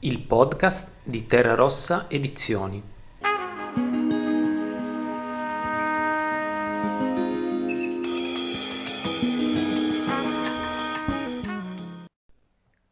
il 0.00 0.20
podcast 0.20 1.00
di 1.04 1.26
Terra 1.26 1.54
Rossa 1.54 2.06
Edizioni. 2.10 2.82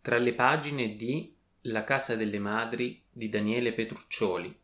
Tra 0.00 0.16
le 0.16 0.32
pagine 0.32 0.96
di 0.96 1.36
La 1.62 1.84
casa 1.84 2.16
delle 2.16 2.38
madri 2.38 3.02
di 3.10 3.28
Daniele 3.28 3.74
Petruccioli. 3.74 4.58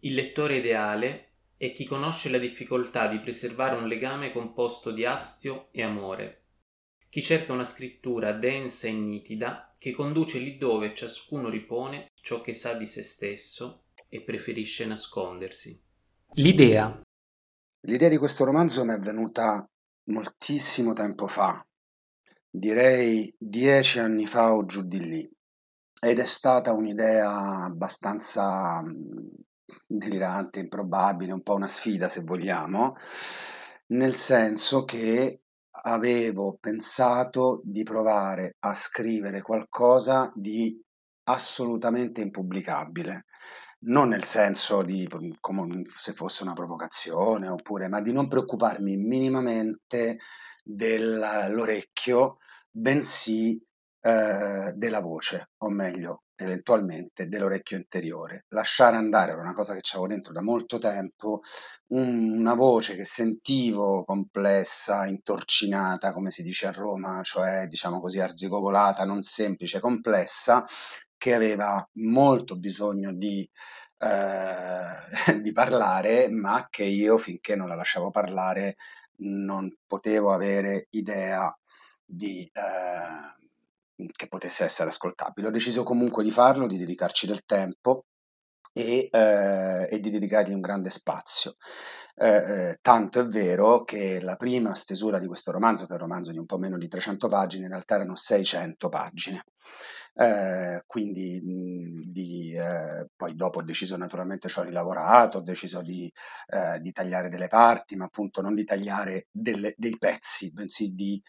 Il 0.00 0.14
lettore 0.14 0.56
ideale 0.58 1.28
è 1.56 1.72
chi 1.72 1.86
conosce 1.86 2.28
la 2.28 2.38
difficoltà 2.38 3.06
di 3.06 3.18
preservare 3.20 3.76
un 3.76 3.88
legame 3.88 4.32
composto 4.32 4.90
di 4.90 5.06
astio 5.06 5.68
e 5.70 5.82
amore 5.82 6.41
chi 7.12 7.22
cerca 7.22 7.52
una 7.52 7.62
scrittura 7.62 8.32
densa 8.32 8.86
e 8.86 8.92
nitida 8.92 9.68
che 9.78 9.92
conduce 9.92 10.38
lì 10.38 10.56
dove 10.56 10.94
ciascuno 10.94 11.50
ripone 11.50 12.06
ciò 12.14 12.40
che 12.40 12.54
sa 12.54 12.72
di 12.72 12.86
se 12.86 13.02
stesso 13.02 13.84
e 14.08 14.22
preferisce 14.22 14.86
nascondersi. 14.86 15.78
L'idea. 16.36 17.02
L'idea 17.80 18.08
di 18.08 18.16
questo 18.16 18.44
romanzo 18.44 18.82
mi 18.86 18.94
è 18.94 18.98
venuta 18.98 19.68
moltissimo 20.04 20.94
tempo 20.94 21.26
fa, 21.26 21.62
direi 22.48 23.30
dieci 23.38 23.98
anni 23.98 24.26
fa 24.26 24.54
o 24.54 24.64
giù 24.64 24.80
di 24.80 25.00
lì, 25.00 25.30
ed 26.00 26.18
è 26.18 26.24
stata 26.24 26.72
un'idea 26.72 27.64
abbastanza 27.64 28.80
mm, 28.80 29.28
delirante, 29.86 30.60
improbabile, 30.60 31.32
un 31.32 31.42
po' 31.42 31.52
una 31.52 31.68
sfida 31.68 32.08
se 32.08 32.22
vogliamo, 32.22 32.94
nel 33.88 34.14
senso 34.14 34.86
che 34.86 35.41
avevo 35.84 36.56
pensato 36.60 37.60
di 37.64 37.82
provare 37.82 38.56
a 38.60 38.74
scrivere 38.74 39.42
qualcosa 39.42 40.30
di 40.34 40.80
assolutamente 41.24 42.20
impubblicabile. 42.20 43.24
Non 43.84 44.10
nel 44.10 44.24
senso 44.24 44.82
di 44.82 45.08
come 45.40 45.82
se 45.84 46.12
fosse 46.12 46.44
una 46.44 46.52
provocazione, 46.52 47.48
oppure, 47.48 47.88
ma 47.88 48.00
di 48.00 48.12
non 48.12 48.28
preoccuparmi 48.28 48.96
minimamente 48.96 50.18
dell'orecchio, 50.62 52.36
bensì 52.70 53.60
eh, 54.02 54.72
della 54.74 55.00
voce, 55.00 55.50
o 55.58 55.70
meglio, 55.70 56.24
eventualmente 56.34 57.28
dell'orecchio 57.28 57.76
interiore. 57.76 58.44
Lasciare 58.48 58.96
andare 58.96 59.32
era 59.32 59.40
una 59.40 59.54
cosa 59.54 59.74
che 59.74 59.80
avevo 59.92 60.08
dentro 60.08 60.32
da 60.32 60.42
molto 60.42 60.78
tempo, 60.78 61.40
un, 61.88 62.38
una 62.38 62.54
voce 62.54 62.96
che 62.96 63.04
sentivo 63.04 64.04
complessa, 64.04 65.06
intorcinata, 65.06 66.12
come 66.12 66.30
si 66.30 66.42
dice 66.42 66.66
a 66.66 66.72
Roma, 66.72 67.22
cioè 67.22 67.66
diciamo 67.68 68.00
così 68.00 68.18
arzigogolata, 68.20 69.04
non 69.04 69.22
semplice, 69.22 69.80
complessa, 69.80 70.64
che 71.16 71.34
aveva 71.34 71.88
molto 71.94 72.56
bisogno 72.56 73.12
di, 73.12 73.48
eh, 73.98 75.38
di 75.40 75.52
parlare, 75.52 76.28
ma 76.28 76.66
che 76.68 76.84
io 76.84 77.18
finché 77.18 77.54
non 77.54 77.68
la 77.68 77.76
lasciavo 77.76 78.10
parlare 78.10 78.74
non 79.18 79.72
potevo 79.86 80.32
avere 80.32 80.88
idea 80.90 81.56
di... 82.04 82.50
Eh, 82.52 83.40
che 84.10 84.28
potesse 84.28 84.64
essere 84.64 84.88
ascoltabile. 84.90 85.48
Ho 85.48 85.50
deciso 85.50 85.82
comunque 85.82 86.22
di 86.22 86.30
farlo, 86.30 86.66
di 86.66 86.76
dedicarci 86.76 87.26
del 87.26 87.44
tempo 87.44 88.06
e, 88.72 89.08
eh, 89.10 89.86
e 89.88 90.00
di 90.00 90.10
dedicargli 90.10 90.52
un 90.52 90.60
grande 90.60 90.90
spazio. 90.90 91.56
Eh, 92.14 92.68
eh, 92.70 92.78
tanto 92.82 93.20
è 93.20 93.24
vero 93.24 93.84
che 93.84 94.20
la 94.20 94.36
prima 94.36 94.74
stesura 94.74 95.18
di 95.18 95.26
questo 95.26 95.50
romanzo, 95.50 95.86
che 95.86 95.92
è 95.92 95.94
un 95.94 96.02
romanzo 96.02 96.30
di 96.30 96.38
un 96.38 96.46
po' 96.46 96.58
meno 96.58 96.78
di 96.78 96.88
300 96.88 97.28
pagine, 97.28 97.64
in 97.64 97.70
realtà 97.70 97.96
erano 97.96 98.16
600 98.16 98.88
pagine. 98.88 99.44
Eh, 100.14 100.82
quindi 100.86 101.40
mh, 101.40 102.10
di, 102.10 102.52
eh, 102.54 103.08
poi 103.16 103.34
dopo 103.34 103.60
ho 103.60 103.62
deciso 103.62 103.96
naturalmente 103.96 104.48
ci 104.48 104.58
ho 104.58 104.62
rilavorato, 104.62 105.38
ho 105.38 105.42
deciso 105.42 105.80
di, 105.82 106.12
eh, 106.48 106.80
di 106.80 106.92
tagliare 106.92 107.28
delle 107.30 107.48
parti, 107.48 107.96
ma 107.96 108.04
appunto 108.04 108.42
non 108.42 108.54
di 108.54 108.64
tagliare 108.64 109.28
delle, 109.30 109.72
dei 109.76 109.96
pezzi, 109.98 110.52
bensì 110.52 110.90
di 110.94 111.20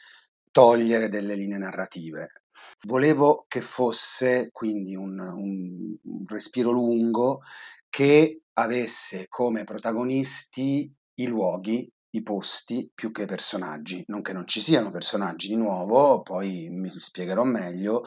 togliere 0.52 1.08
delle 1.10 1.36
linee 1.36 1.58
narrative. 1.58 2.43
Volevo 2.88 3.46
che 3.48 3.62
fosse 3.62 4.50
quindi 4.52 4.96
un, 4.96 5.20
un, 5.20 5.96
un 6.02 6.24
respiro 6.28 6.72
lungo 6.72 7.42
che 7.90 8.42
avesse 8.54 9.28
come 9.30 9.64
protagonisti 9.64 10.92
i 11.16 11.26
luoghi, 11.26 11.90
i 12.12 12.22
posti 12.22 12.90
più 12.94 13.12
che 13.12 13.26
personaggi. 13.26 14.04
Non 14.08 14.22
che 14.22 14.34
non 14.34 14.46
ci 14.48 14.62
siano 14.62 14.92
personaggi 14.92 15.48
di 15.48 15.56
nuovo, 15.56 16.22
poi 16.22 16.70
mi 16.70 16.90
spiegherò 16.90 17.44
meglio, 17.44 18.04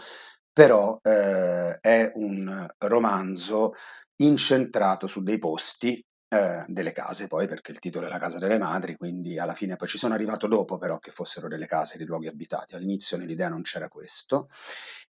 però 0.53 0.99
eh, 1.03 1.79
è 1.81 2.13
un 2.15 2.67
romanzo 2.79 3.73
incentrato 4.17 5.07
su 5.07 5.23
dei 5.23 5.39
posti 5.39 6.03
eh, 6.29 6.65
delle 6.67 6.93
case 6.93 7.27
poi, 7.27 7.47
perché 7.47 7.73
il 7.73 7.79
titolo 7.79 8.07
è 8.07 8.09
La 8.09 8.19
casa 8.19 8.39
delle 8.39 8.59
madri, 8.59 8.97
quindi 8.97 9.39
alla 9.39 9.55
fine 9.55 9.77
poi 9.77 9.89
ci 9.89 9.99
sono 9.99 10.15
arrivato 10.15 10.47
dopo 10.47 10.79
però 10.79 10.99
che 10.99 11.11
fossero 11.11 11.49
delle 11.49 11.67
case, 11.67 11.97
dei 11.99 12.07
luoghi 12.07 12.29
abitati, 12.29 12.75
all'inizio 12.75 13.17
nell'idea 13.17 13.49
non 13.49 13.63
c'era 13.63 13.89
questo. 13.89 14.47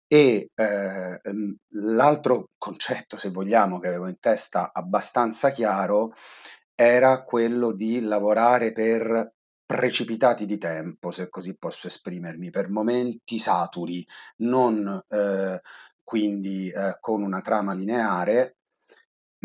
E 0.08 0.50
eh, 0.54 1.20
ehm, 1.22 1.56
l'altro 1.70 2.50
concetto, 2.58 3.16
se 3.16 3.30
vogliamo, 3.30 3.78
che 3.78 3.88
avevo 3.88 4.06
in 4.08 4.18
testa 4.20 4.70
abbastanza 4.72 5.50
chiaro 5.50 6.12
era 6.74 7.22
quello 7.24 7.72
di 7.72 8.00
lavorare 8.02 8.72
per 8.72 9.32
precipitati 9.64 10.44
di 10.44 10.58
tempo, 10.58 11.10
se 11.10 11.28
così 11.28 11.56
posso 11.56 11.88
esprimermi, 11.88 12.50
per 12.50 12.68
momenti 12.68 13.38
saturi, 13.38 14.06
non 14.38 15.02
eh, 15.08 15.60
quindi 16.04 16.70
eh, 16.70 16.98
con 17.00 17.22
una 17.22 17.40
trama 17.40 17.72
lineare, 17.72 18.58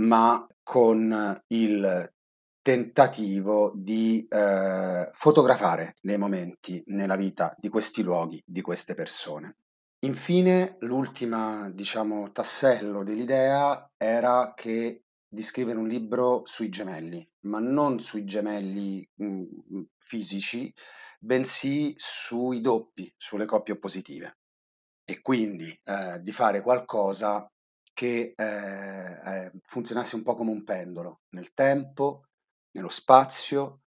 ma 0.02 0.46
con 0.64 1.42
il 1.48 2.14
tentativo 2.62 3.72
di 3.76 4.26
eh, 4.30 5.10
fotografare 5.14 5.96
dei 6.02 6.18
momenti 6.18 6.82
nella 6.88 7.16
vita 7.16 7.56
di 7.58 7.70
questi 7.70 8.04
luoghi, 8.04 8.42
di 8.46 8.62
queste 8.62 8.94
persone. 8.94 9.58
Infine, 10.04 10.78
l'ultima, 10.80 11.70
diciamo, 11.72 12.32
tassello 12.32 13.04
dell'idea 13.04 13.92
era 13.98 14.54
che 14.56 15.04
di 15.28 15.44
scrivere 15.44 15.78
un 15.78 15.88
libro 15.88 16.42
sui 16.46 16.70
gemelli, 16.70 17.28
ma 17.42 17.60
non 17.60 18.00
sui 18.00 18.26
gemelli 18.26 19.08
mh, 19.16 19.26
mm, 19.26 19.82
fisici, 19.98 20.74
bensì 21.20 21.94
sui 21.98 22.62
doppi, 22.62 23.12
sulle 23.16 23.46
coppie 23.46 23.76
oppositive. 23.76 24.38
E 25.04 25.22
quindi 25.22 25.70
eh, 25.84 26.20
di 26.22 26.32
fare 26.32 26.62
qualcosa 26.62 27.50
che 28.02 28.34
eh, 28.36 29.22
eh, 29.24 29.52
funzionasse 29.62 30.16
un 30.16 30.24
po' 30.24 30.34
come 30.34 30.50
un 30.50 30.64
pendolo, 30.64 31.22
nel 31.36 31.54
tempo, 31.54 32.30
nello 32.72 32.90
spazio, 32.90 33.82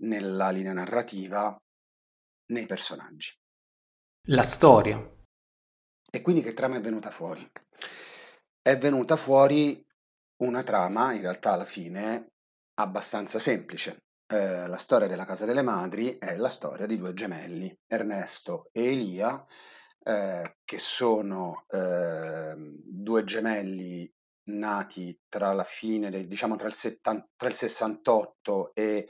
nella 0.00 0.48
linea 0.48 0.72
narrativa, 0.72 1.54
nei 2.52 2.64
personaggi. 2.64 3.34
La 4.28 4.42
storia. 4.42 4.98
E 6.10 6.22
quindi 6.22 6.40
che 6.40 6.54
trama 6.54 6.76
è 6.76 6.80
venuta 6.80 7.10
fuori? 7.10 7.46
È 8.62 8.78
venuta 8.78 9.16
fuori 9.16 9.86
una 10.38 10.62
trama, 10.62 11.12
in 11.12 11.20
realtà 11.20 11.52
alla 11.52 11.66
fine, 11.66 12.28
abbastanza 12.80 13.38
semplice. 13.38 14.04
Eh, 14.26 14.66
la 14.68 14.78
storia 14.78 15.06
della 15.06 15.26
Casa 15.26 15.44
delle 15.44 15.60
Madri 15.60 16.16
è 16.16 16.34
la 16.38 16.48
storia 16.48 16.86
di 16.86 16.96
due 16.96 17.12
gemelli, 17.12 17.78
Ernesto 17.86 18.70
e 18.72 18.86
Elia, 18.86 19.44
eh, 20.02 20.56
che 20.64 20.78
sono 20.78 21.64
eh, 21.68 22.54
due 22.56 23.24
gemelli 23.24 24.12
nati 24.44 25.18
tra 25.28 25.52
la 25.52 25.64
fine 25.64 26.10
del, 26.10 26.26
diciamo 26.26 26.56
tra 26.56 26.68
il, 26.68 26.74
70, 26.74 27.28
tra 27.36 27.48
il 27.48 27.54
68 27.54 28.74
e 28.74 29.08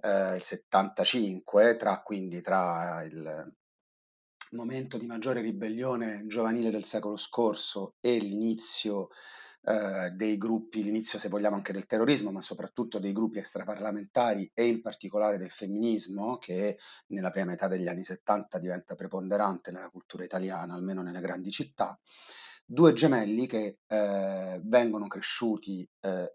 eh, 0.00 0.36
il 0.36 0.42
75, 0.42 1.76
tra, 1.76 2.02
quindi 2.02 2.40
tra 2.40 3.02
il 3.02 3.54
momento 4.52 4.98
di 4.98 5.06
maggiore 5.06 5.40
ribellione 5.40 6.26
giovanile 6.26 6.70
del 6.70 6.84
secolo 6.84 7.16
scorso 7.16 7.94
e 8.00 8.18
l'inizio 8.18 9.08
eh, 9.62 10.10
dei 10.10 10.38
gruppi, 10.38 10.82
l'inizio 10.82 11.18
se 11.18 11.28
vogliamo 11.28 11.56
anche 11.56 11.72
del 11.72 11.86
terrorismo, 11.86 12.30
ma 12.30 12.40
soprattutto 12.40 12.98
dei 12.98 13.12
gruppi 13.12 13.38
extraparlamentari 13.38 14.50
e 14.54 14.66
in 14.66 14.80
particolare 14.80 15.36
del 15.36 15.50
femminismo 15.50 16.38
che 16.38 16.78
nella 17.08 17.30
prima 17.30 17.46
metà 17.46 17.68
degli 17.68 17.88
anni 17.88 18.02
70 18.02 18.58
diventa 18.58 18.94
preponderante 18.94 19.70
nella 19.70 19.90
cultura 19.90 20.24
italiana, 20.24 20.74
almeno 20.74 21.02
nelle 21.02 21.20
grandi 21.20 21.50
città. 21.50 21.98
Due 22.64 22.92
gemelli 22.92 23.46
che 23.46 23.80
eh, 23.86 24.60
vengono 24.64 25.08
cresciuti 25.08 25.86
eh, 26.00 26.34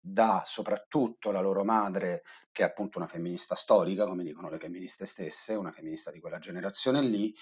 da 0.00 0.42
soprattutto 0.44 1.30
la 1.30 1.40
loro 1.40 1.64
madre, 1.64 2.22
che 2.52 2.62
è 2.62 2.66
appunto 2.66 2.98
una 2.98 3.06
femminista 3.06 3.54
storica, 3.54 4.06
come 4.06 4.22
dicono 4.22 4.50
le 4.50 4.58
femministe 4.58 5.06
stesse, 5.06 5.54
una 5.54 5.70
femminista 5.70 6.10
di 6.10 6.20
quella 6.20 6.38
generazione 6.38 7.00
lì, 7.00 7.34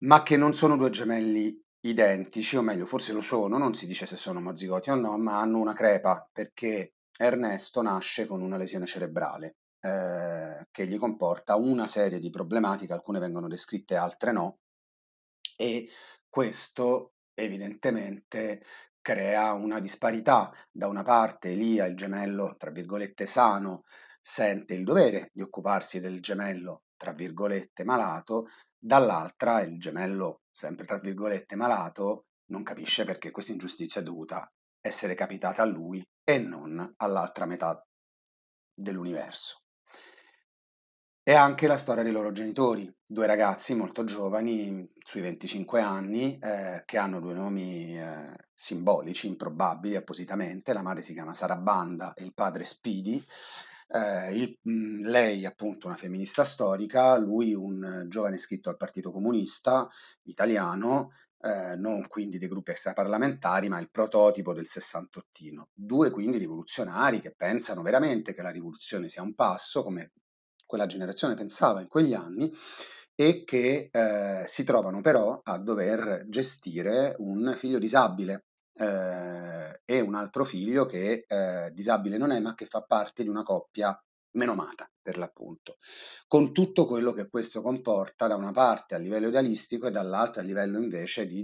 ma 0.00 0.22
che 0.22 0.36
non 0.36 0.54
sono 0.54 0.76
due 0.76 0.90
gemelli 0.90 1.66
identici, 1.80 2.56
o 2.56 2.62
meglio, 2.62 2.86
forse 2.86 3.12
lo 3.12 3.20
sono, 3.20 3.58
non 3.58 3.74
si 3.74 3.86
dice 3.86 4.06
se 4.06 4.16
sono 4.16 4.38
omozigoti 4.38 4.90
o 4.90 4.94
no, 4.94 5.16
ma 5.18 5.40
hanno 5.40 5.58
una 5.58 5.72
crepa 5.74 6.28
perché 6.32 6.94
Ernesto 7.16 7.82
nasce 7.82 8.26
con 8.26 8.42
una 8.42 8.56
lesione 8.56 8.86
cerebrale 8.86 9.56
eh, 9.80 10.66
che 10.70 10.86
gli 10.86 10.96
comporta 10.96 11.56
una 11.56 11.86
serie 11.86 12.18
di 12.18 12.30
problematiche, 12.30 12.92
alcune 12.92 13.18
vengono 13.18 13.48
descritte, 13.48 13.96
altre 13.96 14.32
no, 14.32 14.58
e 15.56 15.88
questo 16.28 17.14
evidentemente 17.34 18.62
crea 19.00 19.52
una 19.52 19.80
disparità. 19.80 20.52
Da 20.70 20.86
una 20.86 21.02
parte 21.02 21.50
Elia, 21.50 21.86
il 21.86 21.96
gemello, 21.96 22.56
tra 22.56 22.70
virgolette, 22.70 23.26
sano, 23.26 23.82
sente 24.20 24.74
il 24.74 24.84
dovere 24.84 25.30
di 25.32 25.42
occuparsi 25.42 26.00
del 26.00 26.20
gemello, 26.20 26.82
tra 26.96 27.12
virgolette, 27.12 27.84
malato, 27.84 28.48
dall'altra 28.78 29.60
il 29.62 29.78
gemello, 29.78 30.42
sempre 30.50 30.86
tra 30.86 30.98
virgolette, 30.98 31.56
malato, 31.56 32.26
non 32.46 32.62
capisce 32.62 33.04
perché 33.04 33.30
questa 33.30 33.52
ingiustizia 33.52 34.00
è 34.00 34.04
dovuta 34.04 34.50
essere 34.80 35.14
capitata 35.14 35.62
a 35.62 35.66
lui 35.66 36.02
e 36.24 36.38
non 36.38 36.94
all'altra 36.96 37.46
metà 37.46 37.84
dell'universo. 38.74 39.62
E 41.28 41.34
anche 41.34 41.66
la 41.66 41.76
storia 41.76 42.02
dei 42.02 42.12
loro 42.12 42.32
genitori, 42.32 42.90
due 43.04 43.26
ragazzi 43.26 43.74
molto 43.74 44.02
giovani, 44.04 44.90
sui 45.04 45.20
25 45.20 45.82
anni, 45.82 46.38
eh, 46.38 46.84
che 46.86 46.96
hanno 46.96 47.20
due 47.20 47.34
nomi 47.34 47.98
eh, 47.98 48.34
simbolici, 48.54 49.26
improbabili 49.26 49.94
appositamente. 49.94 50.72
La 50.72 50.80
madre 50.80 51.02
si 51.02 51.12
chiama 51.12 51.34
Sarabanda 51.34 52.14
e 52.14 52.24
il 52.24 52.32
padre 52.32 52.64
Speedy. 52.64 53.22
Eh, 53.90 54.34
il, 54.36 54.58
mh, 54.60 55.08
lei 55.08 55.46
appunto 55.46 55.86
una 55.86 55.96
femminista 55.96 56.44
storica, 56.44 57.16
lui 57.16 57.54
un 57.54 58.04
giovane 58.08 58.36
iscritto 58.36 58.68
al 58.68 58.76
Partito 58.76 59.10
Comunista 59.10 59.88
italiano 60.24 61.10
eh, 61.40 61.76
non 61.76 62.06
quindi 62.08 62.38
dei 62.38 62.48
gruppi 62.48 62.72
extraparlamentari, 62.72 63.68
ma 63.68 63.78
il 63.78 63.90
prototipo 63.90 64.52
del 64.52 64.66
sessantottino. 64.66 65.68
Due 65.72 66.10
quindi 66.10 66.38
rivoluzionari 66.38 67.20
che 67.20 67.34
pensano 67.36 67.82
veramente 67.82 68.34
che 68.34 68.42
la 68.42 68.50
rivoluzione 68.50 69.08
sia 69.08 69.22
un 69.22 69.34
passo, 69.34 69.82
come 69.82 70.12
quella 70.66 70.86
generazione 70.86 71.34
pensava 71.34 71.80
in 71.80 71.88
quegli 71.88 72.12
anni, 72.12 72.52
e 73.14 73.42
che 73.44 73.88
eh, 73.90 74.44
si 74.46 74.64
trovano 74.64 75.00
però 75.00 75.40
a 75.42 75.58
dover 75.58 76.24
gestire 76.28 77.16
un 77.18 77.52
figlio 77.56 77.78
disabile 77.78 78.47
eh, 78.78 79.80
e 79.84 80.00
un 80.00 80.14
altro 80.14 80.44
figlio 80.44 80.86
che 80.86 81.24
eh, 81.26 81.70
disabile 81.72 82.16
non 82.16 82.30
è, 82.30 82.40
ma 82.40 82.54
che 82.54 82.66
fa 82.66 82.82
parte 82.82 83.22
di 83.22 83.28
una 83.28 83.42
coppia 83.42 84.00
menomata, 84.32 84.90
per 85.02 85.18
l'appunto, 85.18 85.78
con 86.26 86.52
tutto 86.52 86.86
quello 86.86 87.12
che 87.12 87.28
questo 87.28 87.60
comporta 87.62 88.26
da 88.26 88.36
una 88.36 88.52
parte 88.52 88.94
a 88.94 88.98
livello 88.98 89.28
idealistico 89.28 89.86
e 89.86 89.90
dall'altra 89.90 90.42
a 90.42 90.44
livello 90.44 90.78
invece 90.78 91.26
di 91.26 91.42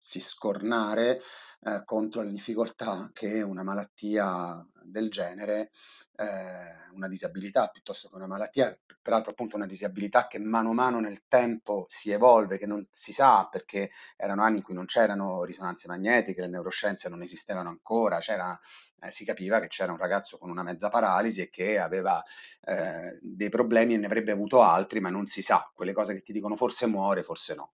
doversi 0.00 0.18
scornare 0.18 1.20
eh, 1.62 1.82
contro 1.84 2.22
le 2.22 2.30
difficoltà 2.30 3.10
che 3.12 3.42
una 3.42 3.62
malattia 3.62 4.66
del 4.82 5.10
genere, 5.10 5.70
eh, 6.16 6.94
una 6.94 7.06
disabilità 7.06 7.68
piuttosto 7.68 8.08
che 8.08 8.16
una 8.16 8.26
malattia, 8.26 8.76
peraltro 9.02 9.32
appunto 9.32 9.56
una 9.56 9.66
disabilità 9.66 10.26
che 10.26 10.38
mano 10.38 10.70
a 10.70 10.74
mano 10.74 11.00
nel 11.00 11.24
tempo 11.28 11.84
si 11.86 12.10
evolve, 12.10 12.56
che 12.56 12.66
non 12.66 12.86
si 12.90 13.12
sa 13.12 13.46
perché 13.50 13.90
erano 14.16 14.42
anni 14.42 14.58
in 14.58 14.62
cui 14.62 14.74
non 14.74 14.86
c'erano 14.86 15.44
risonanze 15.44 15.86
magnetiche, 15.86 16.40
le 16.40 16.48
neuroscienze 16.48 17.10
non 17.10 17.20
esistevano 17.22 17.68
ancora, 17.68 18.18
c'era, 18.18 18.58
eh, 19.02 19.10
si 19.10 19.26
capiva 19.26 19.60
che 19.60 19.68
c'era 19.68 19.92
un 19.92 19.98
ragazzo 19.98 20.38
con 20.38 20.48
una 20.48 20.62
mezza 20.62 20.88
paralisi 20.88 21.42
e 21.42 21.50
che 21.50 21.78
aveva 21.78 22.22
eh, 22.64 23.18
dei 23.20 23.50
problemi 23.50 23.94
e 23.94 23.98
ne 23.98 24.06
avrebbe 24.06 24.32
avuto 24.32 24.62
altri, 24.62 25.00
ma 25.00 25.10
non 25.10 25.26
si 25.26 25.42
sa, 25.42 25.70
quelle 25.74 25.92
cose 25.92 26.14
che 26.14 26.22
ti 26.22 26.32
dicono 26.32 26.56
forse 26.56 26.86
muore, 26.86 27.22
forse 27.22 27.54
no. 27.54 27.72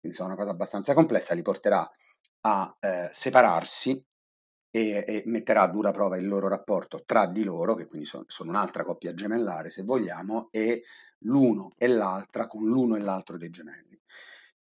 Quindi 0.00 0.16
sono 0.16 0.28
una 0.28 0.38
cosa 0.38 0.50
abbastanza 0.50 0.94
complessa, 0.94 1.34
li 1.34 1.42
porterà 1.42 1.88
a 2.42 2.76
eh, 2.80 3.10
separarsi 3.12 4.04
e, 4.70 5.04
e, 5.06 5.22
metterà 5.26 5.62
a 5.62 5.68
dura 5.68 5.90
prova 5.90 6.16
il 6.16 6.28
loro 6.28 6.48
rapporto 6.48 7.02
tra 7.04 7.26
di 7.26 7.42
loro, 7.42 7.74
che 7.74 7.86
quindi 7.86 8.06
sono, 8.06 8.24
sono 8.28 8.50
un'altra 8.50 8.84
coppia 8.84 9.14
gemellare 9.14 9.70
se 9.70 9.82
vogliamo, 9.82 10.48
e 10.50 10.82
l'uno 11.22 11.72
e 11.76 11.88
l'altra 11.88 12.46
con 12.46 12.64
l'uno 12.64 12.96
e 12.96 13.00
l'altro 13.00 13.36
dei 13.36 13.50
gemelli. 13.50 13.98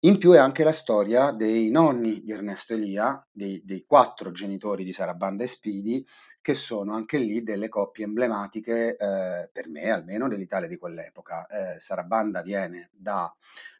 In 0.05 0.19
più 0.19 0.33
è 0.33 0.37
anche 0.37 0.63
la 0.63 0.71
storia 0.71 1.31
dei 1.31 1.71
nonni 1.71 2.21
di 2.23 2.31
Ernesto 2.31 2.73
Elia, 2.73 3.25
dei, 3.31 3.59
dei, 3.65 3.85
quattro 3.87 4.31
genitori 4.31 4.83
di 4.83 4.93
Sarabanda 4.93 5.43
e 5.43 5.47
Spidi, 5.47 6.05
che 6.41 6.53
sono 6.53 6.93
anche 6.93 7.17
lì 7.17 7.41
delle 7.41 7.69
coppie 7.69 8.05
emblematiche, 8.05 8.95
eh, 8.95 9.49
per 9.51 9.67
me 9.67 9.89
almeno, 9.89 10.27
dell'Italia 10.27 10.67
di 10.67 10.77
quell'epoca. 10.77 11.47
Eh, 11.47 11.79
Sarabanda 11.79 12.43
viene 12.43 12.91
da 12.93 13.33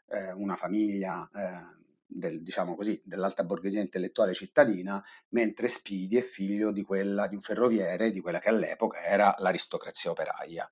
eh, 0.08 0.32
una 0.32 0.56
famiglia 0.56 1.30
eh, 1.34 1.84
del, 2.06 2.42
diciamo 2.42 2.76
così, 2.76 3.02
dell'alta 3.04 3.44
borghesia 3.44 3.82
intellettuale 3.82 4.34
cittadina, 4.34 5.04
mentre 5.30 5.68
Spidi 5.68 6.18
è 6.18 6.22
figlio 6.22 6.72
di, 6.72 6.84
quella, 6.84 7.28
di 7.28 7.36
un 7.36 7.42
ferroviere, 7.42 8.12
di 8.12 8.22
quella 8.22 8.40
che 8.40 8.50
all'epoca 8.50 9.04
era 9.04 9.34
l'aristocrazia 9.40 10.12
operaia. 10.12 10.70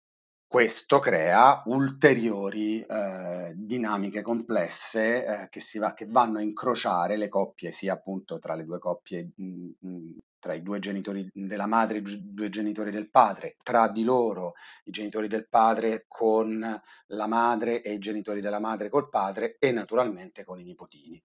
Questo 0.54 1.00
crea 1.00 1.64
ulteriori 1.66 2.80
eh, 2.80 3.54
dinamiche 3.56 4.22
complesse 4.22 5.26
eh, 5.26 5.50
che, 5.50 5.60
va, 5.80 5.96
che, 5.96 6.06
vanno 6.08 6.38
a 6.38 6.42
incrociare 6.44 7.18
le 7.18 7.28
coppie, 7.28 7.72
sia 7.72 7.94
appunto 7.94 8.38
tra 8.38 8.54
le 8.54 8.64
due 8.64 8.78
coppie 8.78 9.32
mh, 9.36 9.44
mm, 9.44 9.70
mh, 9.80 9.90
mm, 9.90 10.12
tra 10.38 10.54
i 10.54 10.62
due 10.62 10.78
genitori 10.78 11.28
della 11.34 11.66
madre 11.66 11.98
e 11.98 12.02
i 12.02 12.20
due 12.22 12.50
genitori 12.50 12.92
del 12.92 13.10
padre, 13.10 13.56
tra 13.64 13.88
di 13.88 14.04
loro 14.04 14.54
i 14.84 14.92
genitori 14.92 15.28
del 15.28 15.48
padre 15.50 16.06
con 16.08 16.82
la 17.08 17.28
madre 17.28 17.82
e 17.82 17.94
i 17.94 17.98
genitori 17.98 18.40
della 18.40 18.60
madre 18.60 18.90
col 18.90 19.10
padre 19.10 19.56
e 19.58 19.72
naturalmente 19.72 20.44
con 20.44 20.60
i 20.60 20.64
nipotini. 20.64 21.20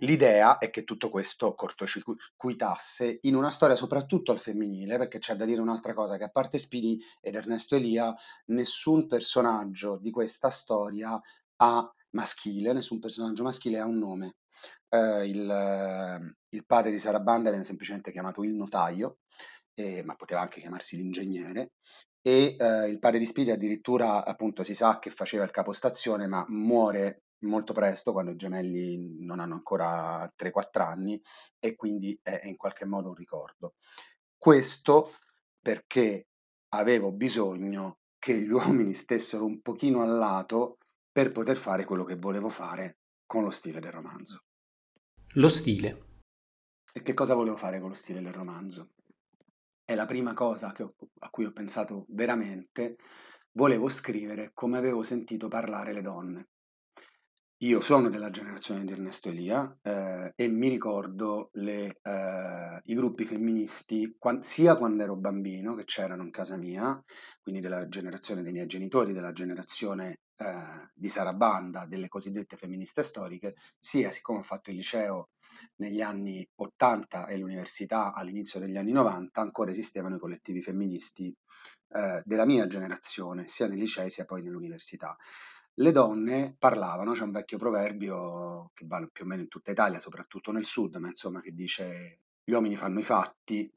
L'idea 0.00 0.58
è 0.58 0.70
che 0.70 0.82
tutto 0.84 1.08
questo 1.10 1.54
cortocircuitasse 1.54 3.18
in 3.22 3.36
una 3.36 3.50
storia 3.50 3.76
soprattutto 3.76 4.32
al 4.32 4.40
femminile, 4.40 4.98
perché 4.98 5.18
c'è 5.18 5.36
da 5.36 5.44
dire 5.44 5.60
un'altra 5.60 5.94
cosa, 5.94 6.16
che 6.16 6.24
a 6.24 6.28
parte 6.28 6.58
Spini 6.58 6.98
ed 7.20 7.36
Ernesto 7.36 7.76
Elia, 7.76 8.14
nessun 8.46 9.06
personaggio 9.06 9.98
di 10.00 10.10
questa 10.10 10.50
storia 10.50 11.20
ha 11.58 11.94
maschile, 12.10 12.72
nessun 12.72 12.98
personaggio 12.98 13.44
maschile 13.44 13.78
ha 13.78 13.86
un 13.86 13.98
nome. 13.98 14.34
Eh, 14.88 15.28
il, 15.28 16.34
il, 16.48 16.66
padre 16.66 16.90
di 16.90 16.98
Sarabanda 16.98 17.50
viene 17.50 17.64
semplicemente 17.64 18.10
chiamato 18.10 18.42
il 18.42 18.54
notaio, 18.54 19.18
eh, 19.74 20.02
ma 20.02 20.16
poteva 20.16 20.40
anche 20.40 20.60
chiamarsi 20.60 20.96
l'ingegnere, 20.96 21.72
e 22.20 22.56
eh, 22.58 22.88
il 22.88 22.98
padre 22.98 23.18
di 23.18 23.26
Spiti 23.26 23.52
addirittura 23.52 24.24
appunto 24.24 24.64
si 24.64 24.74
sa 24.74 24.98
che 24.98 25.10
faceva 25.10 25.44
il 25.44 25.52
capostazione, 25.52 26.26
ma 26.26 26.44
muore 26.48 27.25
molto 27.40 27.72
presto 27.72 28.12
quando 28.12 28.30
i 28.30 28.36
gemelli 28.36 29.24
non 29.24 29.40
hanno 29.40 29.54
ancora 29.54 30.30
3-4 30.36 30.80
anni 30.80 31.20
e 31.58 31.74
quindi 31.74 32.18
è 32.22 32.42
in 32.44 32.56
qualche 32.56 32.86
modo 32.86 33.08
un 33.08 33.14
ricordo. 33.14 33.74
Questo 34.36 35.14
perché 35.60 36.28
avevo 36.70 37.12
bisogno 37.12 37.98
che 38.18 38.40
gli 38.40 38.50
uomini 38.52 38.94
stessero 38.94 39.44
un 39.44 39.60
pochino 39.60 40.02
al 40.02 40.16
lato 40.16 40.78
per 41.10 41.32
poter 41.32 41.56
fare 41.56 41.84
quello 41.84 42.04
che 42.04 42.16
volevo 42.16 42.48
fare 42.48 42.98
con 43.26 43.42
lo 43.42 43.50
stile 43.50 43.80
del 43.80 43.92
romanzo. 43.92 44.44
Lo 45.34 45.48
stile. 45.48 46.04
E 46.92 47.02
che 47.02 47.14
cosa 47.14 47.34
volevo 47.34 47.56
fare 47.56 47.80
con 47.80 47.90
lo 47.90 47.94
stile 47.94 48.22
del 48.22 48.32
romanzo? 48.32 48.92
È 49.84 49.94
la 49.94 50.06
prima 50.06 50.34
cosa 50.34 50.72
ho, 50.78 50.94
a 51.20 51.30
cui 51.30 51.44
ho 51.44 51.52
pensato 51.52 52.06
veramente. 52.08 52.96
Volevo 53.52 53.88
scrivere 53.88 54.50
come 54.52 54.78
avevo 54.78 55.02
sentito 55.02 55.48
parlare 55.48 55.92
le 55.92 56.02
donne. 56.02 56.48
Io 57.60 57.80
sono 57.80 58.10
della 58.10 58.28
generazione 58.28 58.84
di 58.84 58.92
Ernesto 58.92 59.30
Elia 59.30 59.78
eh, 59.80 60.30
e 60.36 60.46
mi 60.46 60.68
ricordo 60.68 61.48
le, 61.54 62.00
eh, 62.02 62.80
i 62.84 62.94
gruppi 62.94 63.24
femministi 63.24 64.14
quando, 64.18 64.42
sia 64.42 64.76
quando 64.76 65.02
ero 65.02 65.16
bambino, 65.16 65.72
che 65.72 65.84
c'erano 65.84 66.22
in 66.22 66.30
casa 66.30 66.58
mia, 66.58 67.02
quindi 67.40 67.62
della 67.62 67.88
generazione 67.88 68.42
dei 68.42 68.52
miei 68.52 68.66
genitori, 68.66 69.14
della 69.14 69.32
generazione 69.32 70.18
eh, 70.36 70.90
di 70.92 71.08
Sarabanda, 71.08 71.86
delle 71.86 72.08
cosiddette 72.08 72.58
femministe 72.58 73.02
storiche, 73.02 73.54
sia 73.78 74.10
siccome 74.12 74.40
ho 74.40 74.42
fatto 74.42 74.68
il 74.68 74.76
liceo 74.76 75.30
negli 75.76 76.02
anni 76.02 76.46
80 76.56 77.26
e 77.26 77.38
l'università 77.38 78.12
all'inizio 78.12 78.60
degli 78.60 78.76
anni 78.76 78.92
90, 78.92 79.40
ancora 79.40 79.70
esistevano 79.70 80.16
i 80.16 80.20
collettivi 80.20 80.60
femministi 80.60 81.34
eh, 81.88 82.20
della 82.22 82.44
mia 82.44 82.66
generazione, 82.66 83.46
sia 83.46 83.66
nei 83.66 83.78
licei 83.78 84.10
sia 84.10 84.26
poi 84.26 84.42
nell'università. 84.42 85.16
Le 85.78 85.92
donne 85.92 86.56
parlavano, 86.58 87.12
c'è 87.12 87.22
un 87.22 87.32
vecchio 87.32 87.58
proverbio 87.58 88.70
che 88.72 88.86
vale 88.86 89.10
più 89.12 89.24
o 89.24 89.26
meno 89.26 89.42
in 89.42 89.48
tutta 89.48 89.70
Italia, 89.72 90.00
soprattutto 90.00 90.50
nel 90.50 90.64
sud, 90.64 90.96
ma 90.96 91.08
insomma 91.08 91.40
che 91.42 91.52
dice 91.52 92.20
gli 92.42 92.52
uomini 92.52 92.76
fanno 92.76 92.98
i 93.00 93.02
fatti 93.02 93.70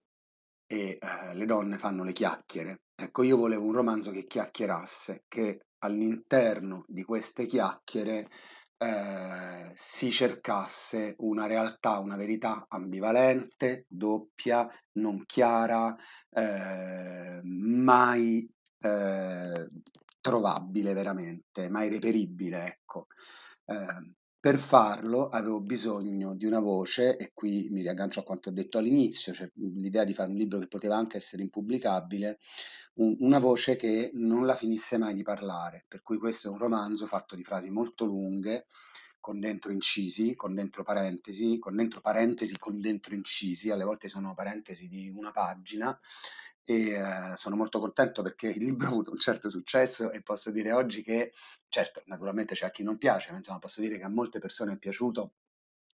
e 0.66 0.98
eh, 1.02 1.36
le 1.36 1.46
donne 1.46 1.78
fanno 1.78 2.04
le 2.06 2.14
chiacchiere. 2.14 2.84
Ecco, 2.96 3.24
io 3.24 3.36
volevo 3.36 3.66
un 3.66 3.74
romanzo 3.74 4.12
che 4.12 4.28
chiacchierasse, 4.28 5.26
che 5.28 5.66
all'interno 5.80 6.86
di 6.88 7.04
queste 7.04 7.46
chiacchiere 7.46 8.30
eh, 8.78 9.72
si 9.74 10.10
cercasse 10.10 11.16
una 11.20 11.48
realtà, 11.48 12.00
una 12.00 12.16
verità 12.16 12.66
ambivalente, 12.70 13.86
doppia, 13.90 14.66
non 14.94 15.26
chiara, 15.26 15.94
eh, 16.30 17.42
mai 17.44 18.50
eh, 18.82 19.68
trovabile 20.22 20.94
veramente, 20.94 21.70
mai 21.70 21.90
reperibile, 21.90 22.66
ecco. 22.66 23.08
Eh, 23.66 24.14
per 24.40 24.58
farlo 24.58 25.28
avevo 25.28 25.60
bisogno 25.60 26.34
di 26.34 26.46
una 26.46 26.60
voce, 26.60 27.18
e 27.18 27.32
qui 27.34 27.68
mi 27.72 27.82
riaggancio 27.82 28.22
a 28.22 28.24
quanto 28.24 28.50
ho 28.50 28.52
detto 28.54 28.78
all'inizio, 28.78 29.34
cioè 29.34 29.50
l'idea 29.56 30.06
di 30.06 30.14
fare 30.14 30.30
un 30.30 30.38
libro 30.38 30.60
che 30.60 30.68
poteva 30.68 30.96
anche 30.96 31.18
essere 31.18 31.44
impubblicabile, 31.44 32.38
un, 32.96 33.18
una 33.20 33.40
voce 33.40 33.76
che 33.76 34.12
non 34.14 34.46
la 34.46 34.56
finisse 34.56 34.98
mai 34.98 35.14
di 35.14 35.24
parlare. 35.24 35.84
Per 35.88 36.02
cui 36.02 36.18
questo 36.18 36.48
è 36.48 36.52
un 36.52 36.58
romanzo 36.58 37.06
fatto 37.06 37.36
di 37.36 37.44
frasi 37.44 37.70
molto 37.70 38.06
lunghe, 38.06 38.66
con 39.20 39.40
dentro 39.40 39.72
incisi, 39.72 40.36
con 40.36 40.54
dentro 40.54 40.84
parentesi, 40.84 41.60
con 41.60 41.76
dentro 41.76 42.02
parentesi, 42.02 42.58
con 42.58 42.80
dentro 42.80 43.14
incisi, 43.16 43.70
alle 43.70 43.84
volte 43.84 44.08
sono 44.08 44.34
parentesi 44.34 44.88
di 44.88 45.10
una 45.10 45.32
pagina 45.32 45.98
e 46.64 46.92
eh, 46.92 47.36
sono 47.36 47.56
molto 47.56 47.80
contento 47.80 48.22
perché 48.22 48.50
il 48.50 48.64
libro 48.64 48.88
ha 48.88 48.92
avuto 48.92 49.12
un 49.12 49.18
certo 49.18 49.50
successo 49.50 50.12
e 50.12 50.22
posso 50.22 50.52
dire 50.52 50.72
oggi 50.72 51.04
che, 51.04 51.34
certo, 51.68 52.04
naturalmente 52.06 52.54
c'è 52.54 52.66
a 52.68 52.72
chi 52.72 52.84
non 52.84 52.98
piace, 52.98 53.32
ma 53.32 53.38
insomma 53.38 53.60
posso 53.60 53.82
dire 53.82 53.98
che 53.98 54.04
a 54.04 54.10
molte 54.10 54.40
persone 54.40 54.74
è 54.74 54.78
piaciuto 54.78 55.34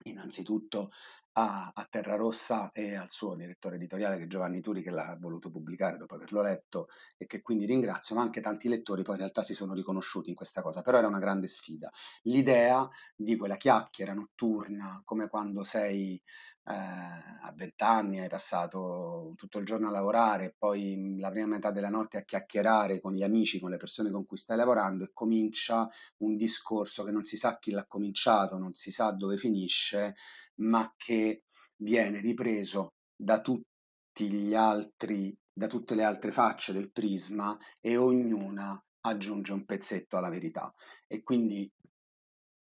innanzitutto 0.04 0.92
a, 1.34 1.72
a 1.74 1.88
Terra 1.90 2.16
Rossa 2.16 2.72
e 2.72 2.96
al 2.96 3.10
suo 3.10 3.36
direttore 3.36 3.76
editoriale 3.76 4.18
che 4.18 4.24
è 4.24 4.28
Giovanni 4.28 4.62
Turi 4.62 4.84
che 4.84 4.92
l'ha 4.92 5.18
voluto 5.20 5.50
pubblicare 5.50 5.98
dopo 5.98 6.16
averlo 6.16 6.42
letto 6.42 6.88
e 7.18 7.26
che 7.26 7.42
quindi 7.42 7.66
ringrazio, 7.66 8.16
ma 8.16 8.22
anche 8.22 8.42
tanti 8.42 8.68
lettori 8.68 9.04
poi 9.04 9.16
in 9.16 9.22
realtà 9.22 9.42
si 9.42 9.54
sono 9.54 9.74
riconosciuti 9.74 10.30
in 10.30 10.36
questa 10.36 10.62
cosa, 10.62 10.82
però 10.82 10.98
era 11.00 11.08
una 11.08 11.20
grande 11.20 11.48
sfida. 11.48 11.90
L'idea 12.24 12.88
di 13.16 13.36
quella 13.36 13.56
chiacchiera 13.58 14.14
notturna, 14.14 15.02
come 15.04 15.28
quando 15.28 15.64
sei 15.64 16.22
eh, 16.66 16.74
a 16.74 17.54
vent'anni 17.56 18.20
hai 18.20 18.30
passato 18.30 19.34
tutto 19.36 19.60
il 19.60 19.66
giorno 19.66 19.90
a 19.90 19.92
lavorare, 19.92 20.56
poi 20.58 21.18
la 21.20 21.30
prima 21.30 21.48
metà 21.48 21.72
della 21.72 21.90
notte 21.90 22.18
a 22.18 22.24
chiacchierare 22.24 23.02
con 23.02 23.14
gli 23.14 23.24
amici, 23.24 23.60
con 23.60 23.70
le 23.70 23.78
persone 23.78 24.12
con 24.12 24.26
cui 24.26 24.38
stai 24.38 24.58
lavorando 24.58 25.04
e 25.04 25.12
comincia 25.14 25.88
un 26.20 26.36
discorso 26.36 27.04
che 27.04 27.12
non 27.12 27.24
si 27.24 27.36
sa 27.38 27.58
chi 27.60 27.72
l'ha 27.72 27.86
cominciato, 27.86 28.58
non 28.58 28.74
si 28.74 28.92
sa 28.92 29.12
dove 29.12 29.38
finisce, 29.38 30.16
ma 30.62 30.94
che 30.96 31.44
viene 31.78 32.20
ripreso 32.20 32.94
da 33.16 33.42
tutti 33.42 34.30
gli 34.30 34.56
altri, 34.56 35.36
da 35.52 35.68
tutte 35.68 35.96
le 35.96 36.04
altre 36.04 36.32
facce 36.32 36.72
del 36.72 36.92
prisma 36.92 37.58
e 37.82 37.98
ognuna 37.98 38.82
aggiunge 39.02 39.52
un 39.52 39.66
pezzetto 39.66 40.18
alla 40.18 40.30
verità. 40.30 40.74
E 41.08 41.24
quindi 41.24 41.70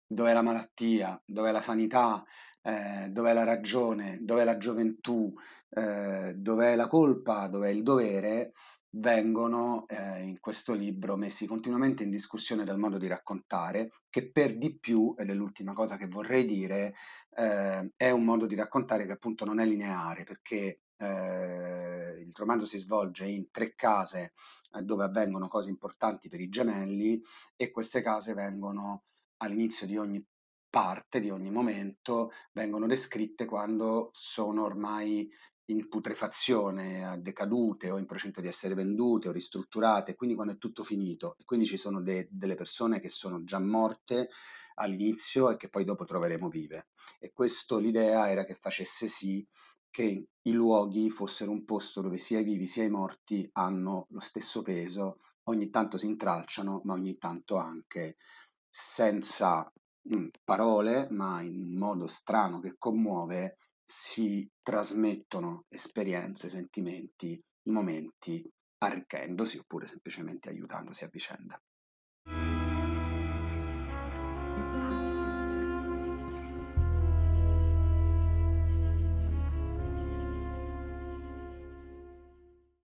dov'è 0.08 0.34
la 0.34 0.42
malattia, 0.42 1.22
dov'è 1.26 1.52
la 1.52 1.62
sanità, 1.62 2.24
eh, 2.62 3.10
dov'è 3.10 3.34
la 3.34 3.44
ragione, 3.44 4.20
dov'è 4.22 4.44
la 4.44 4.58
gioventù, 4.58 5.34
eh, 5.70 6.34
dov'è 6.36 6.76
la 6.76 6.88
colpa, 6.88 7.48
dov'è 7.48 7.70
il 7.70 7.84
dovere, 7.84 8.52
vengono 8.94 9.86
eh, 9.88 10.22
in 10.24 10.40
questo 10.40 10.74
libro 10.74 11.16
messi 11.16 11.46
continuamente 11.46 12.04
in 12.04 12.10
discussione 12.10 12.64
dal 12.66 12.80
modo 12.80 12.98
di 12.98 13.08
raccontare, 13.08 13.90
che 14.10 14.32
per 14.32 14.58
di 14.58 14.78
più, 14.78 15.14
ed 15.18 15.30
è 15.30 15.34
l'ultima 15.34 15.74
cosa 15.74 15.98
che 15.98 16.08
vorrei 16.08 16.46
dire, 16.46 16.94
eh, 17.36 17.92
è 17.96 18.10
un 18.10 18.24
modo 18.24 18.46
di 18.46 18.56
raccontare 18.56 19.06
che 19.06 19.14
appunto 19.14 19.46
non 19.46 19.60
è 19.60 19.66
lineare, 19.66 20.24
perché 20.24 20.82
eh, 20.98 22.22
il 22.22 22.32
romanzo 22.36 22.66
si 22.66 22.78
svolge 22.78 23.26
in 23.26 23.50
tre 23.50 23.74
case 23.76 24.34
eh, 24.74 24.82
dove 24.84 25.04
avvengono 25.06 25.48
cose 25.48 25.70
importanti 25.70 26.30
per 26.30 26.42
i 26.42 26.50
gemelli 26.50 27.20
e 27.56 27.72
queste 27.72 28.02
case 28.02 28.34
vengono 28.34 29.06
all'inizio 29.38 29.88
di 29.88 29.98
ogni 29.98 30.24
parte, 30.72 31.20
di 31.20 31.30
ogni 31.30 31.52
momento, 31.52 32.32
vengono 32.54 32.88
descritte 32.88 33.46
quando 33.46 34.10
sono 34.14 34.64
ormai 34.64 35.30
in 35.66 35.88
putrefazione, 35.88 37.20
decadute 37.22 37.92
o 37.92 37.98
in 37.98 38.06
procinto 38.06 38.42
di 38.42 38.48
essere 38.48 38.74
vendute 38.74 39.30
o 39.30 39.32
ristrutturate, 39.32 40.16
quindi 40.16 40.36
quando 40.36 40.54
è 40.54 40.58
tutto 40.58 40.84
finito. 40.84 41.36
E 41.38 41.46
quindi 41.46 41.66
ci 41.66 41.78
sono 41.78 42.02
de- 42.02 42.28
delle 42.32 42.56
persone 42.56 43.00
che 43.00 43.10
sono 43.10 43.44
già 43.44 43.60
morte 43.60 44.30
all'inizio 44.76 45.50
e 45.52 45.58
che 45.58 45.70
poi 45.70 45.84
dopo 45.84 46.06
troveremo 46.06 46.50
vive. 46.50 46.88
E 47.20 47.32
questo 47.32 47.78
l'idea 47.78 48.30
era 48.30 48.46
che 48.46 48.56
facesse 48.56 49.08
sì 49.08 49.46
che 49.90 50.28
i 50.42 50.52
luoghi 50.54 51.10
fossero 51.10 51.52
un 51.52 51.66
posto 51.66 52.02
dove 52.02 52.18
sia 52.18 52.40
i 52.40 52.44
vivi 52.44 52.66
sia 52.68 52.84
i 52.86 52.90
morti 52.90 53.48
hanno 53.54 54.08
lo 54.10 54.22
stesso 54.22 54.62
peso, 54.62 55.18
ogni 55.44 55.70
tanto 55.70 55.98
si 55.98 56.06
intralciano, 56.08 56.82
ma 56.86 56.94
ogni 56.94 57.18
tanto 57.18 57.58
anche 57.58 58.16
senza 58.70 59.70
parole, 60.44 61.08
ma 61.12 61.42
in 61.42 61.56
un 61.56 61.78
modo 61.78 62.08
strano 62.08 62.60
che 62.60 62.76
commuove, 62.78 63.56
si 63.84 64.50
trasmettono 64.62 65.66
esperienze, 65.68 66.50
sentimenti, 66.50 67.42
momenti, 67.70 68.44
arricchendosi 68.80 69.58
oppure 69.58 69.86
semplicemente 69.86 70.50
aiutandosi 70.50 71.04
a 71.04 71.10
vicenda. 71.12 71.62